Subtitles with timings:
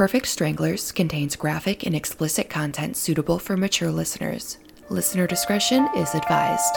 [0.00, 4.56] Perfect Stranglers contains graphic and explicit content suitable for mature listeners.
[4.88, 6.74] Listener discretion is advised.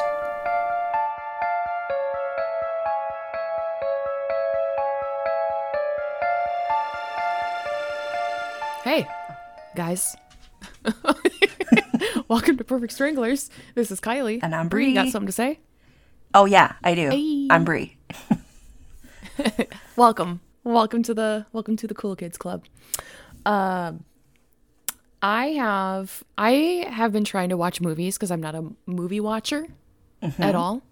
[8.83, 9.07] Hey,
[9.73, 10.17] guys.
[12.27, 13.49] Welcome to Perfect Stranglers.
[13.73, 14.41] This is Kylie.
[14.43, 15.61] And I'm You got something to say?
[16.33, 17.09] Oh yeah, I do.
[17.09, 17.47] Hey.
[17.49, 17.95] I'm Bri.
[19.95, 20.41] Welcome.
[20.65, 22.63] Welcome to the welcome to the Cool Kids Club.
[23.45, 24.05] Um
[25.21, 29.67] I have I have been trying to watch movies because I'm not a movie watcher
[30.39, 30.83] at all.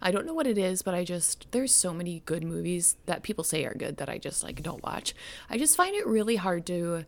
[0.00, 3.22] I don't know what it is, but I just there's so many good movies that
[3.22, 5.14] people say are good that I just like don't watch.
[5.50, 7.04] I just find it really hard to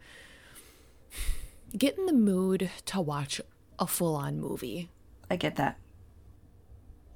[1.76, 3.40] get in the mood to watch
[3.78, 4.90] a full-on movie.
[5.30, 5.78] I get that.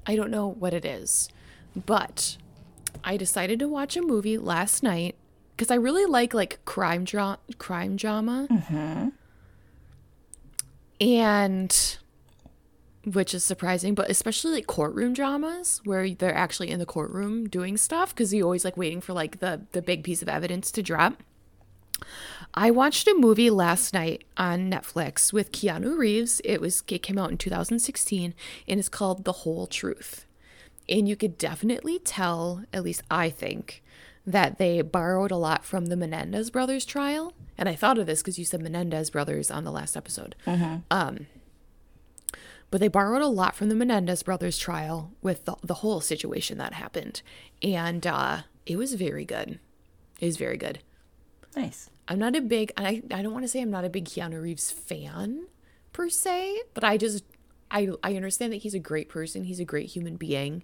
[0.07, 1.29] I don't know what it is,
[1.75, 2.39] but
[3.03, 5.17] I decided to watch a movie last night
[5.57, 9.09] because I really like like crime dra- crime drama, mm-hmm.
[11.01, 11.97] and
[13.05, 17.77] which is surprising, but especially like courtroom dramas where they're actually in the courtroom doing
[17.77, 20.83] stuff because you always like waiting for like the the big piece of evidence to
[20.83, 21.23] drop.
[22.55, 26.41] I watched a movie last night on Netflix with Keanu Reeves.
[26.45, 28.35] It was it came out in 2016
[28.69, 30.24] and it's called The Whole Truth.
[30.89, 33.83] And you could definitely tell, at least I think,
[34.27, 37.33] that they borrowed a lot from the Menendez brothers trial.
[37.57, 40.35] And I thought of this because you said Menendez brothers on the last episode.
[40.91, 41.27] Um,
[42.71, 46.59] but they borrowed a lot from the Menendez brothers trial with the, the whole situation
[46.59, 47.23] that happened.
[47.63, 49.61] And uh, it was very good.
[50.21, 50.81] It was very good.
[51.55, 51.91] Nice.
[52.09, 54.43] I'm not a big I I don't want to say I'm not a big Keanu
[54.43, 55.47] Reeves fan
[55.93, 57.25] per se, but I just
[57.71, 60.63] I I understand that he's a great person, he's a great human being.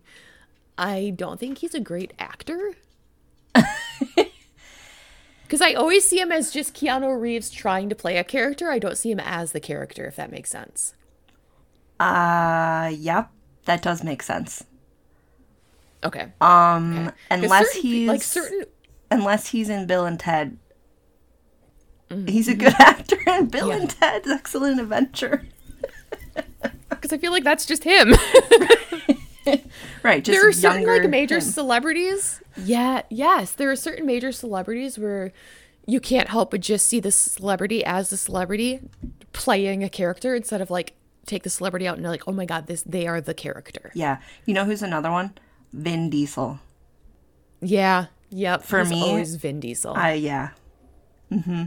[0.78, 2.72] I don't think he's a great actor.
[5.48, 8.70] Cuz I always see him as just Keanu Reeves trying to play a character.
[8.70, 10.94] I don't see him as the character if that makes sense.
[11.98, 13.30] Uh, yep,
[13.64, 14.64] that does make sense.
[16.04, 16.32] Okay.
[16.40, 18.64] Um, 'Cause unless certain- he's like certain
[19.10, 20.56] unless he's in Bill and Ted.
[22.26, 23.70] He's a good actor in Bill Mm-hmm.
[23.70, 23.76] Yeah.
[23.82, 25.46] and Ted's Excellent Adventure.
[27.00, 28.14] cuz I feel like that's just him.
[30.02, 31.40] Right, just there are certain like major him.
[31.40, 32.40] celebrities.
[32.56, 35.32] Yeah, yes, there are certain major celebrities where
[35.86, 38.80] you can't help but just see the celebrity as the celebrity
[39.32, 40.94] playing a character instead of like
[41.26, 43.90] take the celebrity out and you're like, oh my god, this they are the character.
[43.94, 45.32] Yeah, you know who's another one?
[45.72, 46.60] Vin Diesel.
[47.60, 48.62] Yeah, yep.
[48.62, 49.94] For he's me, always Vin Diesel.
[49.94, 50.50] I yeah.
[51.30, 51.64] Mm-hmm.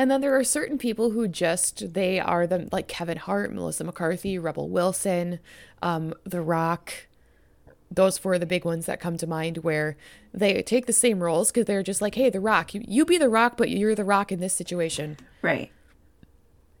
[0.00, 3.84] And then there are certain people who just they are the like Kevin Hart, Melissa
[3.84, 5.40] McCarthy, Rebel Wilson,
[5.82, 7.06] um, The Rock.
[7.90, 9.98] Those four are the big ones that come to mind where
[10.32, 13.18] they take the same roles because they're just like, hey, The Rock, you, you be
[13.18, 15.18] The Rock, but you're The Rock in this situation.
[15.42, 15.70] Right.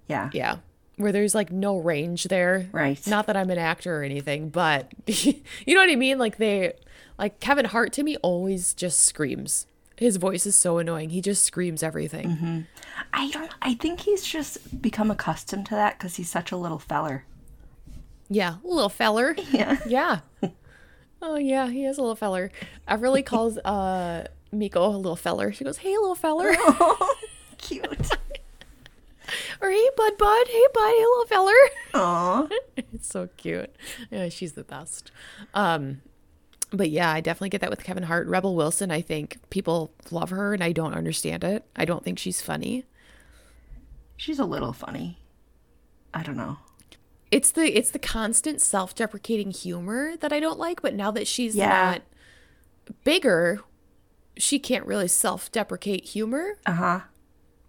[0.08, 0.30] Yeah.
[0.32, 0.56] Yeah.
[0.96, 2.70] Where there's like no range there.
[2.72, 3.06] Right.
[3.06, 5.34] Not that I'm an actor or anything, but you
[5.66, 6.16] know what I mean?
[6.16, 6.72] Like they,
[7.18, 9.66] like Kevin Hart to me always just screams.
[10.00, 11.10] His voice is so annoying.
[11.10, 12.66] He just screams everything.
[13.12, 13.50] I don't.
[13.60, 17.26] I think he's just become accustomed to that because he's such a little feller.
[18.30, 19.36] Yeah, little feller.
[19.52, 19.76] Yeah.
[19.86, 20.20] Yeah.
[21.20, 22.50] Oh yeah, he is a little feller.
[22.88, 25.52] Everly calls uh Miko a little feller.
[25.52, 26.54] She goes, "Hey, little feller,"
[27.58, 27.84] Cute.
[29.60, 31.52] or "Hey, bud, bud, hey, bud, hey, little feller."
[31.92, 32.48] Aw.
[32.76, 33.76] it's so cute.
[34.10, 35.12] Yeah, she's the best.
[35.52, 36.00] Um,
[36.70, 38.26] but yeah, I definitely get that with Kevin Hart.
[38.28, 41.64] Rebel Wilson, I think people love her, and I don't understand it.
[41.76, 42.84] I don't think she's funny.
[44.16, 45.18] She's a little funny.
[46.12, 46.58] I don't know.
[47.30, 50.82] It's the it's the constant self-deprecating humor that I don't like.
[50.82, 51.68] But now that she's Yeah.
[51.68, 52.02] not
[53.04, 53.60] bigger,
[54.36, 56.58] she can't really self-deprecate humor.
[56.66, 57.00] Uh huh.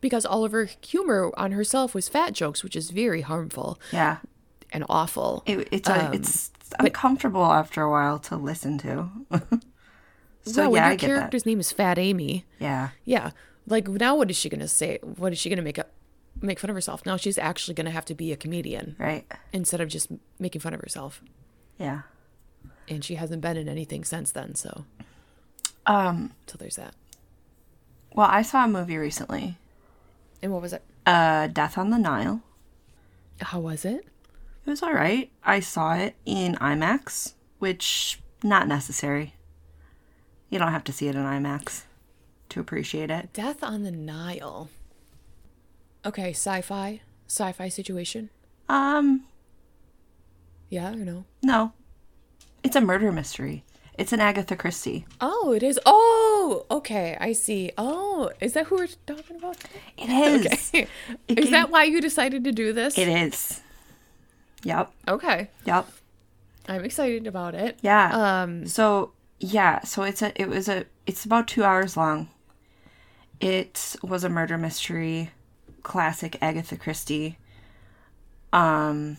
[0.01, 4.17] because all of her humor on herself was fat jokes, which is very harmful Yeah.
[4.71, 5.43] And awful.
[5.45, 9.09] It, it's a, Um, it's uncomfortable after a while to listen to.
[10.43, 11.15] so when yeah, your I get that.
[11.15, 12.45] character's name is Fat Amy.
[12.59, 12.89] Yeah.
[13.05, 13.31] Yeah,
[13.67, 14.99] like now, what is she gonna say?
[15.01, 15.91] What is she gonna make up?
[16.41, 17.05] Make fun of herself?
[17.05, 19.25] Now she's actually gonna have to be a comedian Right.
[19.53, 20.07] instead of just
[20.39, 21.21] making fun of herself.
[21.77, 22.01] Yeah.
[22.87, 24.55] And she hasn't been in anything since then.
[24.55, 24.85] So,
[25.85, 26.31] Um.
[26.47, 26.93] so there's that.
[28.13, 29.57] Well, I saw a movie recently.
[30.41, 30.83] And what was it?
[31.05, 32.41] Uh, Death on the Nile.
[33.41, 34.05] How was it?
[34.65, 35.31] It was all right.
[35.43, 39.35] I saw it in IMAX, which not necessary.
[40.49, 41.83] You don't have to see it in IMAX
[42.49, 43.33] to appreciate it.
[43.33, 44.69] Death on the Nile.
[46.05, 48.29] Okay, sci-fi, sci-fi situation.
[48.69, 49.23] Um,
[50.69, 51.25] Yeah or no?
[51.43, 51.73] no.
[52.63, 53.63] It's a murder mystery.
[53.97, 55.05] It's an Agatha Christie.
[55.19, 55.79] Oh, it is.
[55.85, 57.17] Oh, okay.
[57.19, 57.71] I see.
[57.77, 59.57] Oh, is that who we're talking about?
[59.97, 60.45] It is.
[60.73, 60.87] Okay.
[61.27, 62.97] It is gave- that why you decided to do this?
[62.97, 63.61] It is.
[64.63, 64.91] Yep.
[65.07, 65.49] Okay.
[65.65, 65.87] Yep.
[66.67, 67.79] I'm excited about it.
[67.81, 68.41] Yeah.
[68.43, 72.29] Um, So yeah, so it's a it was a it's about two hours long.
[73.39, 75.31] It was a murder mystery,
[75.81, 77.37] classic Agatha Christie.
[78.53, 79.17] Um,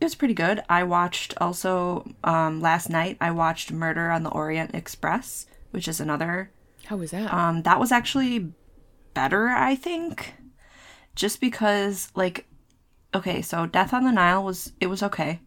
[0.00, 0.62] it was pretty good.
[0.68, 3.16] I watched also um last night.
[3.20, 6.50] I watched Murder on the Orient Express, which is another.
[6.86, 7.32] how was that?
[7.32, 8.52] Um, that was actually
[9.14, 10.34] better, I think,
[11.14, 12.46] just because like,
[13.14, 15.40] okay, so Death on the Nile was it was okay.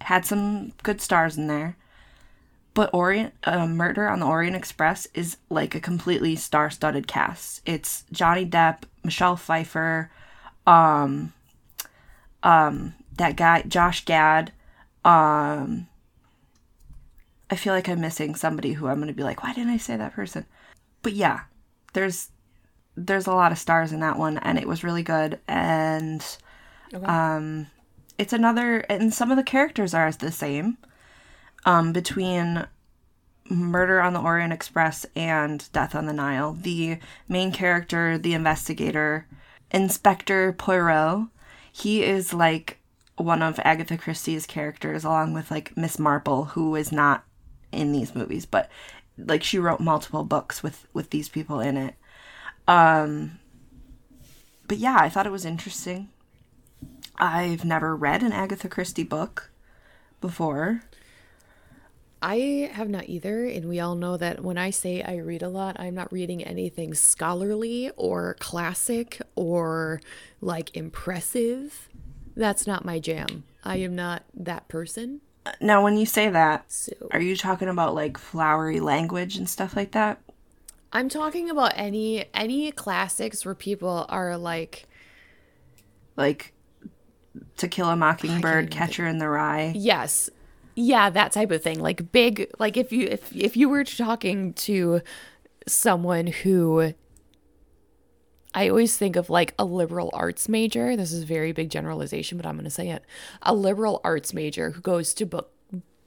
[0.00, 1.76] Had some good stars in there
[2.74, 7.62] but Orient uh, Murder on the Orient Express is like a completely star-studded cast.
[7.66, 10.10] It's Johnny Depp, Michelle Pfeiffer,
[10.66, 11.32] um,
[12.42, 14.52] um, that guy Josh Gad.
[15.04, 15.88] Um,
[17.50, 19.78] I feel like I'm missing somebody who I'm going to be like, why didn't I
[19.78, 20.46] say that person?
[21.02, 21.40] But yeah,
[21.92, 22.28] there's
[23.06, 25.38] there's a lot of stars in that one, and it was really good.
[25.48, 26.24] And
[27.04, 27.66] um,
[28.18, 30.76] it's another, and some of the characters are the same
[31.64, 32.66] um, between
[33.48, 36.52] Murder on the Orient Express and Death on the Nile.
[36.52, 36.98] The
[37.28, 39.26] main character, the investigator,
[39.70, 41.28] Inspector Poirot,
[41.72, 42.78] he is like
[43.16, 47.24] one of Agatha Christie's characters, along with like Miss Marple, who is not
[47.72, 48.68] in these movies, but
[49.16, 51.94] like she wrote multiple books with with these people in it.
[52.70, 53.40] Um,
[54.68, 56.08] but yeah, I thought it was interesting.
[57.16, 59.50] I've never read an Agatha Christie book
[60.20, 60.84] before.
[62.22, 65.48] I have not either, and we all know that when I say I read a
[65.48, 70.00] lot, I'm not reading anything scholarly or classic or
[70.40, 71.88] like impressive.
[72.36, 73.42] That's not my jam.
[73.64, 75.22] I am not that person.
[75.60, 79.74] Now, when you say that, So are you talking about like flowery language and stuff
[79.74, 80.20] like that?
[80.92, 84.86] I'm talking about any any classics where people are like,
[86.16, 86.52] Like
[87.58, 89.72] To Kill a Mockingbird, Catcher in the Rye?
[89.76, 90.30] yes,
[90.74, 91.80] yeah, that type of thing.
[91.80, 95.00] Like big, like if you if if you were talking to
[95.66, 96.94] someone who
[98.52, 100.96] I always think of like a liberal arts major.
[100.96, 103.04] This is a very big generalization, but I'm going to say it.
[103.42, 105.52] A liberal arts major who goes to book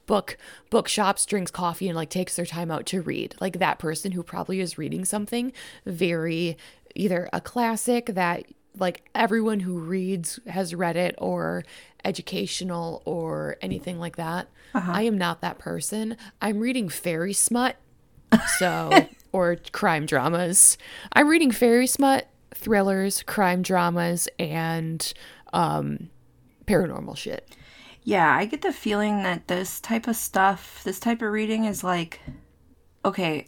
[0.06, 0.36] book
[0.70, 3.34] bookshops, drinks coffee and like takes their time out to read.
[3.40, 5.52] Like that person who probably is reading something
[5.86, 6.56] very
[6.94, 8.44] either a classic that
[8.78, 11.64] like everyone who reads has read it or
[12.04, 14.48] educational or anything like that.
[14.74, 16.16] I am not that person.
[16.42, 17.76] I'm reading fairy smut
[18.58, 18.90] so
[19.32, 20.78] or crime dramas
[21.12, 25.12] i'm reading fairy smut thrillers crime dramas and
[25.52, 26.10] um
[26.66, 27.54] paranormal shit
[28.04, 31.82] Yeah, I get the feeling that this type of stuff, this type of reading is
[31.82, 32.20] like
[33.04, 33.46] okay,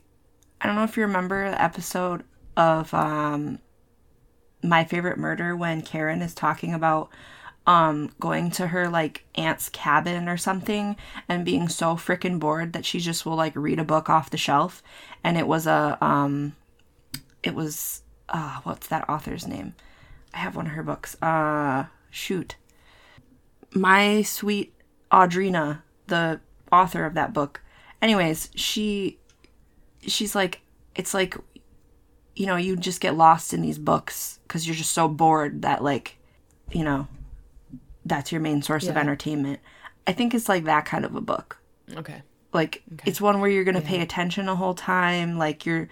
[0.60, 2.24] I don't know if you remember the episode
[2.56, 3.58] of um
[4.62, 7.10] My Favorite Murder when Karen is talking about
[7.66, 10.96] um going to her like aunt's cabin or something
[11.28, 14.38] and being so freaking bored that she just will like read a book off the
[14.38, 14.82] shelf
[15.24, 16.54] and it was a um
[17.42, 19.74] it was uh what's that author's name?
[20.32, 21.20] I have one of her books.
[21.22, 22.56] Uh shoot
[23.74, 24.74] my sweet
[25.10, 26.40] Audrina, the
[26.72, 27.62] author of that book.
[28.02, 29.18] Anyways, she
[30.00, 30.60] she's like
[30.94, 31.36] it's like
[32.34, 35.82] you know, you just get lost in these books cuz you're just so bored that
[35.82, 36.18] like,
[36.70, 37.08] you know,
[38.04, 39.60] that's your main source of entertainment.
[40.06, 41.58] I think it's like that kind of a book.
[41.96, 45.88] okay Like it's one where you're going to pay attention the whole time, like you're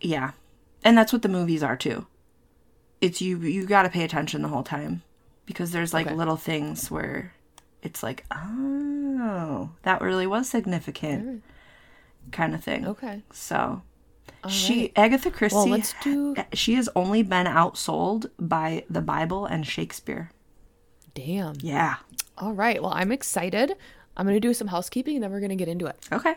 [0.00, 0.32] yeah.
[0.84, 2.06] And that's what the movies are too.
[3.00, 5.02] It's you you got to pay attention the whole time
[5.46, 6.14] because there's like Okay.
[6.14, 7.32] little things where
[7.82, 11.42] it's like, "Oh, that really was significant."
[12.32, 12.84] kind of thing.
[12.88, 13.82] okay So,
[14.48, 20.32] she Agatha Christie let's do- she has only been outsold by the Bible and Shakespeare.
[21.14, 21.96] damn Yeah.
[22.36, 23.74] all right well i'm excited
[24.16, 26.34] i'm gonna do some housekeeping and then we're gonna get into it Okay.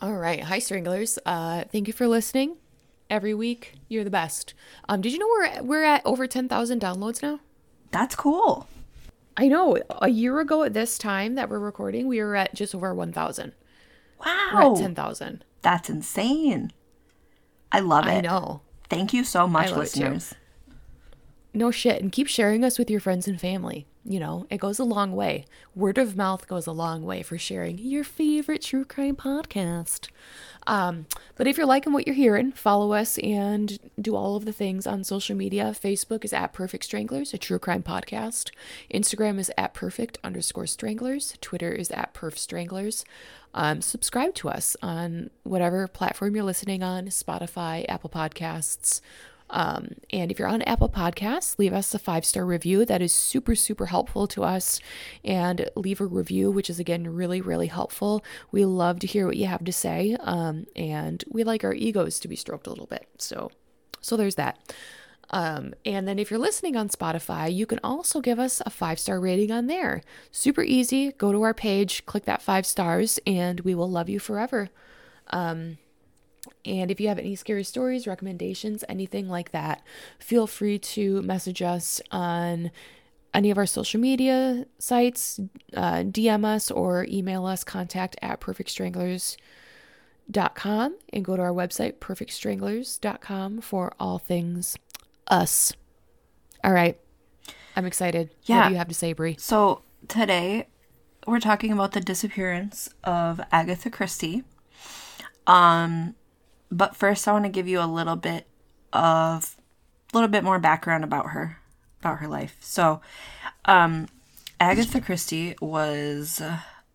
[0.00, 2.56] all right hi stranglers uh thank you for listening
[3.10, 4.54] every week you're the best
[4.88, 7.40] um did you know we're we're at over 10000 downloads now
[7.94, 8.66] That's cool.
[9.36, 9.78] I know.
[10.02, 13.52] A year ago at this time that we're recording, we were at just over 1,000.
[14.18, 14.72] We're Wow.
[14.74, 15.44] at 10,000.
[15.62, 16.72] That's insane.
[17.70, 18.10] I love it.
[18.10, 18.62] I know.
[18.90, 20.34] Thank you so much, listeners.
[21.54, 22.02] No shit.
[22.02, 23.86] And keep sharing us with your friends and family.
[24.06, 25.46] You know, it goes a long way.
[25.74, 30.08] Word of mouth goes a long way for sharing your favorite true crime podcast.
[30.66, 31.06] Um,
[31.36, 34.86] but if you're liking what you're hearing, follow us and do all of the things
[34.86, 35.74] on social media.
[35.74, 38.50] Facebook is at Perfect Stranglers, a true crime podcast.
[38.92, 41.36] Instagram is at perfect underscore stranglers.
[41.40, 43.04] Twitter is at perf stranglers.
[43.54, 49.00] Um, subscribe to us on whatever platform you're listening on Spotify, Apple Podcasts,
[49.54, 52.84] um, and if you're on Apple Podcasts, leave us a five star review.
[52.84, 54.80] That is super, super helpful to us.
[55.24, 58.24] And leave a review, which is again really, really helpful.
[58.50, 60.16] We love to hear what you have to say.
[60.20, 63.06] Um, and we like our egos to be stroked a little bit.
[63.18, 63.52] So,
[64.00, 64.58] so there's that.
[65.30, 68.98] Um, and then if you're listening on Spotify, you can also give us a five
[68.98, 70.02] star rating on there.
[70.32, 71.12] Super easy.
[71.12, 74.68] Go to our page, click that five stars, and we will love you forever.
[75.28, 75.78] Um,
[76.64, 79.82] and if you have any scary stories, recommendations, anything like that,
[80.18, 82.70] feel free to message us on
[83.34, 85.40] any of our social media sites,
[85.76, 93.60] uh, DM us or email us contact at perfectstranglers.com and go to our website, perfectstranglers.com,
[93.60, 94.76] for all things
[95.26, 95.72] us.
[96.62, 96.96] All right.
[97.76, 98.30] I'm excited.
[98.44, 98.58] Yeah.
[98.58, 99.36] What do you have to say, Bri?
[99.38, 100.68] So today
[101.26, 104.44] we're talking about the disappearance of Agatha Christie.
[105.46, 106.14] Um,
[106.74, 108.48] but first, I want to give you a little bit
[108.92, 109.56] of
[110.12, 111.58] a little bit more background about her,
[112.00, 112.56] about her life.
[112.60, 113.00] So,
[113.64, 114.08] um,
[114.60, 116.42] Agatha Christie was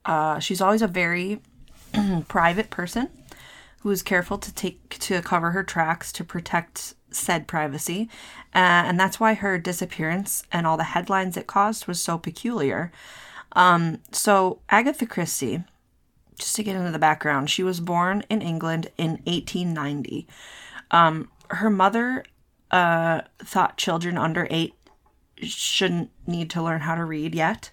[0.05, 1.41] uh, she's always a very
[2.27, 3.09] private person
[3.81, 8.09] who is careful to take to cover her tracks to protect said privacy,
[8.53, 12.91] uh, and that's why her disappearance and all the headlines it caused was so peculiar.
[13.53, 15.63] Um, so Agatha Christie
[16.39, 20.27] just to get into the background, she was born in England in 1890.
[20.91, 22.24] Um, her mother
[22.72, 24.74] uh, thought children under eight
[25.41, 27.72] shouldn't need to learn how to read yet.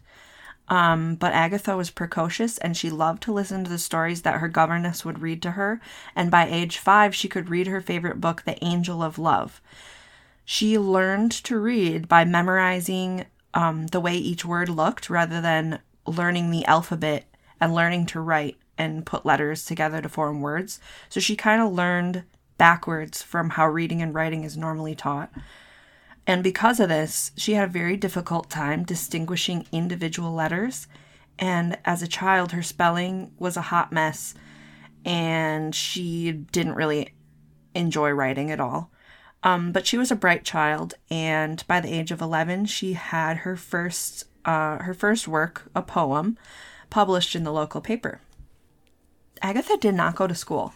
[0.69, 4.49] Um, but Agatha was precocious and she loved to listen to the stories that her
[4.49, 5.81] governess would read to her.
[6.17, 9.61] And by age five, she could read her favorite book, The Angel of Love.
[10.45, 16.51] She learned to read by memorizing um, the way each word looked rather than learning
[16.51, 17.25] the alphabet
[17.61, 20.81] and learning to write and put letters together to form words.
[21.09, 22.25] So she kind of learned
[22.59, 25.31] backwards from how reading and writing is normally taught.
[26.27, 30.89] And because of this, she had a very difficult time distinguishing individual letters.
[31.39, 34.35] And as a child, her spelling was a hot mess,
[35.05, 37.15] and she didn't really
[37.75, 38.91] enjoy writing at all.
[39.43, 43.39] Um, but she was a bright child, and by the age of 11, she had
[43.39, 46.39] her first uh, her first work, a poem,
[46.91, 48.21] published in the local paper.
[49.43, 50.75] Agatha did not go to school.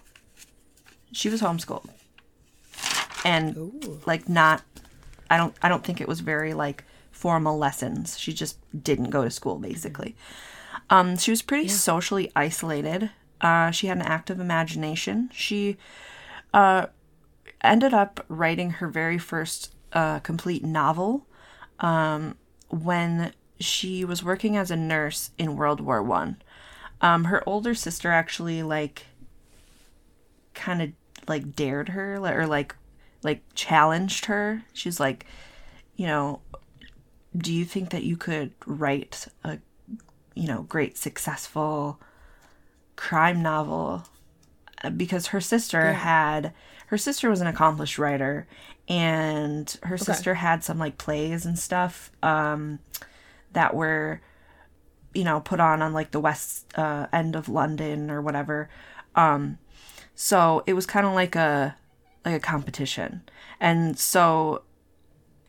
[1.12, 1.88] She was homeschooled.
[3.24, 4.00] And Ooh.
[4.06, 4.62] like not
[5.30, 8.18] I don't I don't think it was very like formal lessons.
[8.18, 10.16] She just didn't go to school basically.
[10.88, 11.74] Um she was pretty yeah.
[11.74, 13.10] socially isolated.
[13.40, 15.30] Uh she had an active imagination.
[15.32, 15.76] She
[16.54, 16.86] uh
[17.62, 21.26] ended up writing her very first uh complete novel
[21.80, 22.36] um
[22.68, 26.40] when she was working as a nurse in World War One.
[27.00, 29.06] Um, her older sister actually like
[30.54, 30.90] kind of
[31.28, 32.74] like dared her or like
[33.22, 34.62] like challenged her.
[34.72, 35.26] She's like,
[35.96, 36.40] you know,
[37.36, 39.58] do you think that you could write a
[40.34, 42.00] you know great successful
[42.96, 44.04] crime novel?
[44.96, 45.92] Because her sister yeah.
[45.92, 46.52] had
[46.86, 48.48] her sister was an accomplished writer
[48.88, 50.04] and her okay.
[50.04, 52.80] sister had some like plays and stuff um
[53.52, 54.20] that were
[55.14, 58.68] you know put on on like the west uh, end of london or whatever
[59.16, 59.58] um
[60.14, 61.76] so it was kind of like a
[62.24, 63.22] like a competition
[63.60, 64.62] and so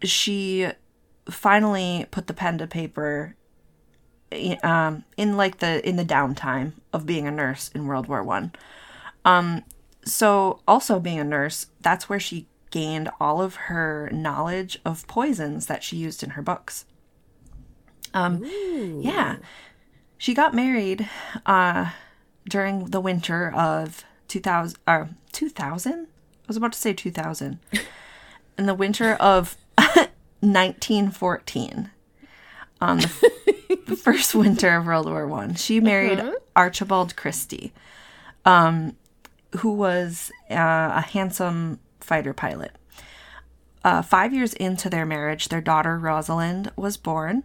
[0.03, 0.67] she
[1.29, 3.35] finally put the pen to paper
[4.63, 8.51] um, in like the in the downtime of being a nurse in World War One.
[9.25, 9.63] Um,
[10.03, 15.67] so also being a nurse, that's where she gained all of her knowledge of poisons
[15.67, 16.85] that she used in her books.
[18.13, 18.43] Um,
[19.01, 19.37] yeah,
[20.17, 21.09] she got married
[21.45, 21.91] uh,
[22.47, 24.77] during the winter of 2000.
[24.87, 25.93] Uh, 2000?
[25.93, 26.05] I
[26.47, 27.59] was about to say 2000.
[28.57, 31.89] In the winter of 1914,
[32.79, 36.33] on the, the, first winter of World War One, she married uh-huh.
[36.55, 37.73] Archibald Christie,
[38.45, 38.95] um,
[39.59, 42.71] who was uh, a handsome fighter pilot.
[43.83, 47.43] Uh, five years into their marriage, their daughter Rosalind was born,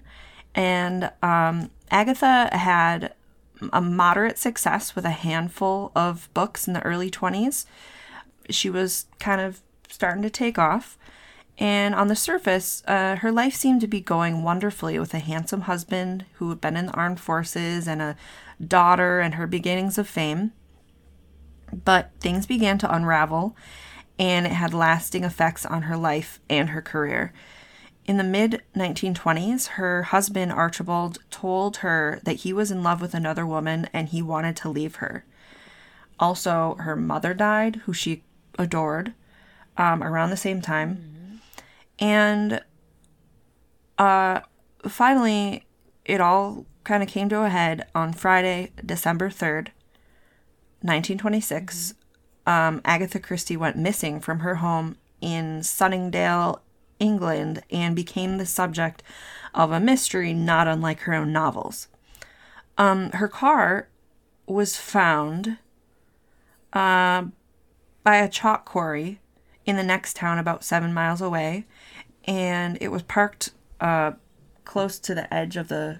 [0.56, 3.14] and um, Agatha had
[3.72, 7.66] a moderate success with a handful of books in the early 20s.
[8.50, 10.98] She was kind of starting to take off.
[11.58, 15.62] And on the surface, uh, her life seemed to be going wonderfully with a handsome
[15.62, 18.16] husband who had been in the armed forces and a
[18.66, 20.52] daughter and her beginnings of fame.
[21.72, 23.56] But things began to unravel,
[24.18, 27.32] and it had lasting effects on her life and her career.
[28.06, 33.14] In the mid 1920s, her husband Archibald told her that he was in love with
[33.14, 35.24] another woman and he wanted to leave her.
[36.20, 38.22] Also, her mother died, who she
[38.58, 39.12] adored,
[39.76, 41.40] um, around the same time.
[41.98, 42.62] And
[43.98, 44.40] uh,
[44.86, 45.66] finally,
[46.04, 49.68] it all kind of came to a head on Friday, December 3rd,
[50.80, 51.94] 1926.
[52.46, 56.62] Um, Agatha Christie went missing from her home in Sunningdale,
[56.98, 59.02] England, and became the subject
[59.54, 61.88] of a mystery not unlike her own novels.
[62.78, 63.88] Um, her car
[64.46, 65.58] was found
[66.72, 67.24] uh,
[68.04, 69.20] by a chalk quarry
[69.64, 71.66] in the next town about seven miles away,
[72.24, 73.50] and it was parked
[73.80, 74.12] uh,
[74.64, 75.98] close to the edge of the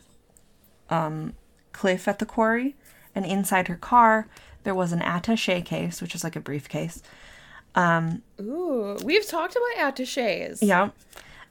[0.91, 1.35] um,
[1.73, 2.77] cliff at the quarry.
[3.15, 4.29] And inside her car,
[4.65, 7.03] there was an attache case, which is like a briefcase.
[8.41, 10.63] Ooh, we've talked about attaches.
[10.63, 10.91] Yeah.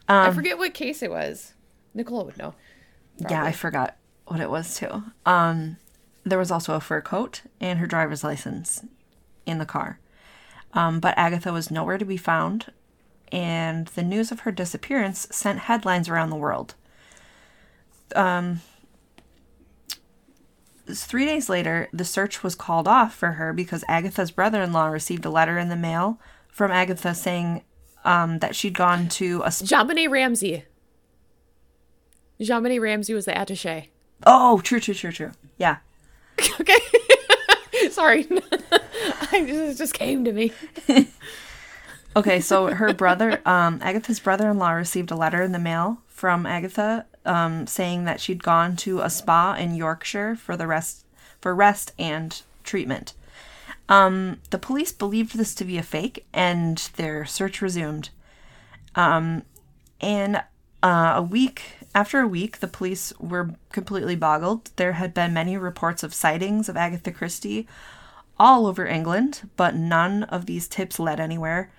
[0.07, 1.53] I forget what case it was.
[1.93, 2.53] Nicola would know.
[3.17, 3.95] Yeah, I forgot
[4.27, 5.03] what it was too.
[5.25, 5.77] Um,
[6.23, 8.83] there was also a fur coat and her driver's license
[9.45, 9.99] in the car.
[10.73, 12.71] Um, but Agatha was nowhere to be found,
[13.31, 16.75] and the news of her disappearance sent headlines around the world.
[18.15, 18.61] Um,
[20.93, 24.87] three days later, the search was called off for her because Agatha's brother in law
[24.87, 27.63] received a letter in the mail from Agatha saying
[28.03, 29.51] um, that she'd gone to a.
[29.51, 30.65] Sp- Benet Ramsey.
[32.39, 33.89] Benet Ramsey was the attache.
[34.25, 35.31] oh, true, true, true, true.
[35.57, 35.77] Yeah.
[36.59, 36.77] Okay.
[37.91, 38.27] Sorry.
[38.71, 40.51] I just, it just came to me.
[42.15, 47.05] Okay, so her brother, um, Agatha's brother-in-law, received a letter in the mail from Agatha,
[47.25, 51.05] um, saying that she'd gone to a spa in Yorkshire for the rest
[51.41, 53.13] for rest and treatment.
[53.87, 58.09] Um, the police believed this to be a fake, and their search resumed.
[58.95, 59.43] Um,
[60.01, 60.37] and
[60.81, 61.61] uh, a week
[61.95, 64.69] after a week, the police were completely boggled.
[64.75, 67.67] There had been many reports of sightings of Agatha Christie
[68.37, 71.71] all over England, but none of these tips led anywhere.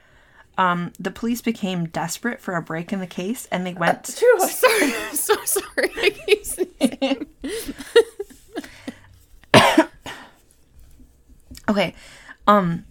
[0.59, 4.17] Um, the police became desperate for a break in the case, and they went.
[4.17, 4.41] True.
[4.41, 4.95] I'm sorry.
[5.09, 5.91] I'm so sorry.
[5.97, 7.27] I keep sneezing.
[11.69, 11.95] Okay.
[12.47, 12.85] Um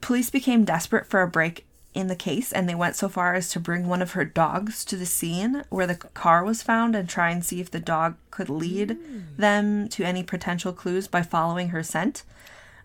[0.00, 3.48] police became desperate for a break in the case and they went so far as
[3.50, 7.08] to bring one of her dogs to the scene where the car was found and
[7.08, 8.96] try and see if the dog could lead
[9.38, 12.22] them to any potential clues by following her scent.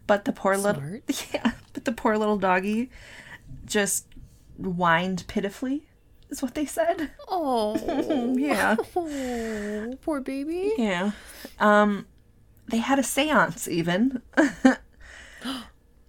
[0.08, 0.82] But the poor little.
[1.34, 2.90] Yeah, but the poor little doggy
[3.66, 4.06] just
[4.58, 5.88] whined pitifully
[6.30, 7.12] is what they said.
[7.28, 7.76] Oh,
[8.38, 8.76] Yeah.
[8.96, 10.74] oh, poor baby.
[10.78, 11.12] Yeah.
[11.60, 12.06] Um
[12.68, 14.22] they had a séance even.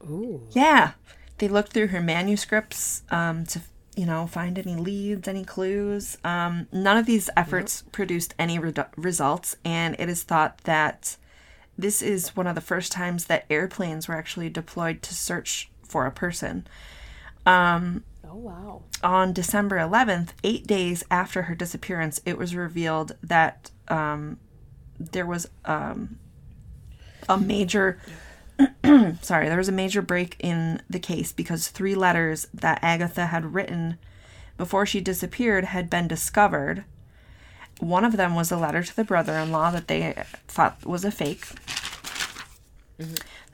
[0.09, 0.43] Ooh.
[0.51, 0.93] Yeah.
[1.39, 3.61] They looked through her manuscripts um, to,
[3.97, 6.19] you know, find any leads, any clues.
[6.23, 11.17] Um, none of these efforts produced any redu- results, and it is thought that
[11.77, 16.07] this is one of the first times that airplanes were actually deployed to search for
[16.07, 16.67] a person.
[18.25, 18.83] Oh wow.
[19.03, 24.39] On December 11th, eight days after her disappearance, it was revealed that um,
[24.99, 26.19] there was um,
[27.29, 27.99] a major
[29.23, 33.55] sorry, there was a major break in the case because three letters that Agatha had
[33.55, 33.99] written
[34.57, 36.85] before she disappeared had been discovered.
[37.81, 40.15] One of them was a letter to the brother in law that they
[40.47, 41.47] thought was a fake.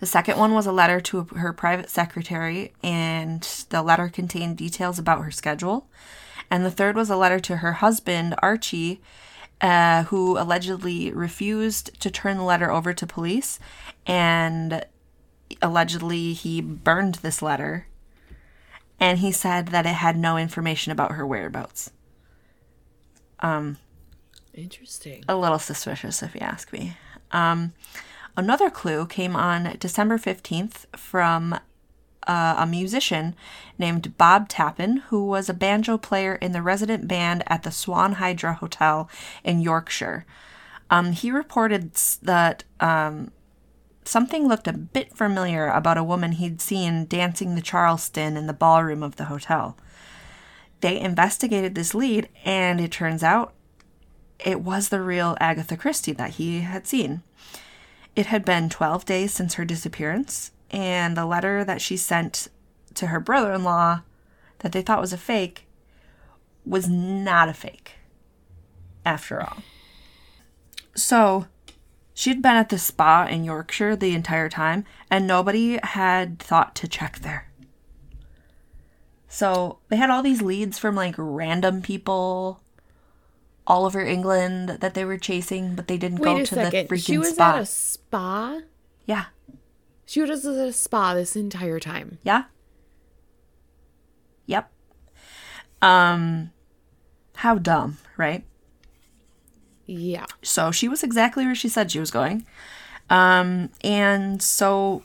[0.01, 4.99] The second one was a letter to her private secretary, and the letter contained details
[4.99, 5.89] about her schedule.
[6.51, 9.01] And the third was a letter to her husband, Archie,
[9.61, 13.59] uh, who allegedly refused to turn the letter over to police.
[14.07, 14.85] And
[15.61, 17.87] allegedly, he burned this letter.
[19.01, 21.91] And he said that it had no information about her whereabouts.
[23.41, 23.79] Um,
[24.55, 25.25] Interesting.
[25.29, 26.97] a little suspicious if you ask me.
[27.31, 27.73] Um,
[28.38, 31.55] another clue came on December 15th from
[32.29, 33.35] uh, a musician
[33.79, 38.12] named Bob Tappin, who was a banjo player in the resident band at the Swan
[38.14, 39.11] Hydro Hotel
[39.42, 40.24] in Yorkshire.
[40.88, 43.33] Um, he reported that um,
[44.05, 48.53] something looked a bit familiar about a woman he'd seen dancing the Charleston in the
[48.53, 49.77] ballroom of the hotel.
[50.81, 53.53] They investigated this lead, and it turns out
[54.38, 57.22] it was the real Agatha Christie that he had seen.
[58.18, 62.48] It had been 12 days since her disappearance, and the letter that she sent
[62.94, 64.00] to her brother in law
[64.59, 65.68] that they thought was a fake
[66.66, 67.92] was not a fake,
[69.07, 69.59] after all.
[70.96, 71.46] So,
[72.12, 76.88] she'd been at the spa in Yorkshire the entire time, and nobody had thought to
[76.88, 77.52] check there.
[79.28, 82.64] So, they had all these leads from like random people
[83.68, 86.88] all over England that they were chasing, but they didn't Wait go to second.
[86.88, 87.50] the freaking She was spa.
[87.57, 88.61] at a spa.
[89.07, 89.26] Yeah.
[90.07, 92.18] She was at a spa this entire time.
[92.24, 92.44] Yeah.
[94.46, 94.70] Yep.
[95.83, 96.50] Um
[97.37, 98.44] how dumb, right?
[99.87, 100.26] Yeah.
[100.42, 102.46] So she was exactly where she said she was going.
[103.11, 105.02] Um and so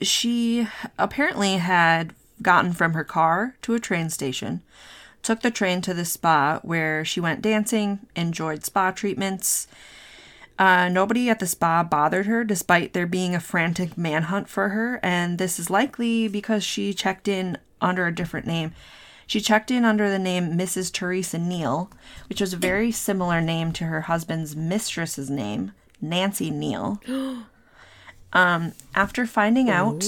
[0.00, 0.66] she
[0.98, 4.62] apparently had gotten from her car to a train station,
[5.22, 9.66] took the train to the spa where she went dancing, enjoyed spa treatments.
[10.58, 15.00] Uh, nobody at the spa bothered her despite there being a frantic manhunt for her,
[15.02, 18.72] and this is likely because she checked in under a different name.
[19.26, 20.92] She checked in under the name Mrs.
[20.92, 21.90] Teresa Neele,
[22.28, 26.98] which was a very similar name to her husband's mistress's name, Nancy Neele.
[28.32, 30.04] Um, after finding out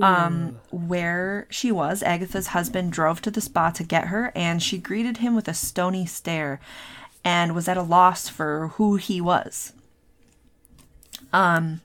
[0.00, 4.78] um, where she was, Agatha's husband drove to the spa to get her, and she
[4.78, 6.60] greeted him with a stony stare
[7.24, 9.72] and was at a loss for who he was.
[11.32, 11.80] Um,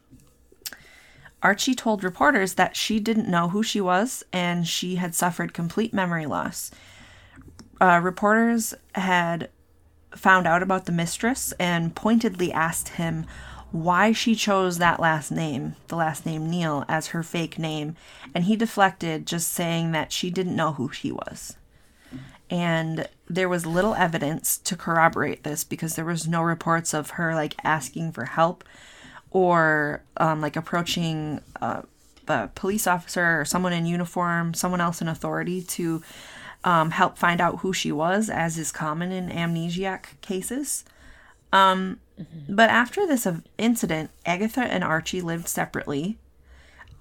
[1.41, 5.93] Archie told reporters that she didn't know who she was and she had suffered complete
[5.93, 6.71] memory loss.
[7.81, 9.49] Uh, reporters had
[10.15, 13.25] found out about the mistress and pointedly asked him
[13.73, 17.95] why she chose that last name, the last name Neele, as her fake name,
[18.33, 21.57] and he deflected, just saying that she didn't know who she was.
[22.51, 27.33] And there was little evidence to corroborate this because there was no reports of her
[27.33, 28.63] like asking for help
[29.31, 31.81] or um, like approaching uh,
[32.27, 36.03] a police officer or someone in uniform, someone else in authority to
[36.63, 40.85] um, help find out who she was, as is common in amnesiac cases.
[41.51, 41.99] Um,
[42.47, 46.17] But after this incident, Agatha and Archie lived separately.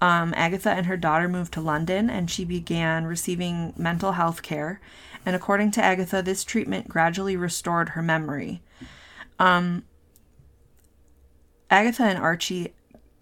[0.01, 4.81] Um, Agatha and her daughter moved to London and she began receiving mental health care.
[5.25, 8.61] And according to Agatha, this treatment gradually restored her memory.
[9.39, 9.83] Um,
[11.69, 12.73] Agatha and Archie